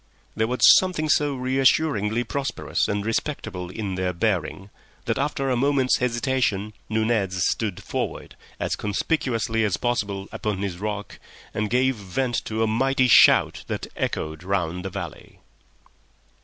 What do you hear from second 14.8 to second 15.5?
the valley.